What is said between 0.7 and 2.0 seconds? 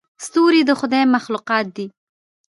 خدای مخلوقات دي.